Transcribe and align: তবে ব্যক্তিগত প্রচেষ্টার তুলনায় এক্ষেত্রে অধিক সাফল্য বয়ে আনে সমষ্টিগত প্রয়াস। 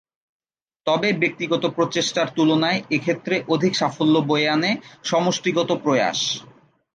তবে 0.87 1.09
ব্যক্তিগত 1.13 1.63
প্রচেষ্টার 1.67 2.27
তুলনায় 2.35 2.79
এক্ষেত্রে 2.89 3.35
অধিক 3.47 3.73
সাফল্য 3.75 4.15
বয়ে 4.21 4.47
আনে 4.49 4.71
সমষ্টিগত 5.03 5.69
প্রয়াস। 5.83 6.19